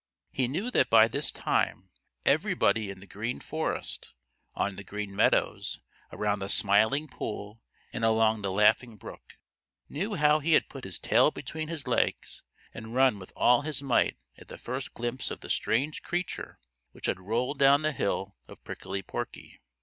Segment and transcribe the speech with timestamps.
[0.31, 1.91] He knew that by this time
[2.25, 4.15] everybody in the Green Forest,
[4.55, 5.79] on the Green Meadows,
[6.11, 7.61] around the Smiling Pool,
[7.93, 9.37] and along the Laughing Brook,
[9.89, 12.41] knew how he had put his tail between his legs
[12.73, 16.57] and run with all his might at the first glimpse of the strange creature
[16.93, 19.61] which had rolled down the hill of Prickly Porky.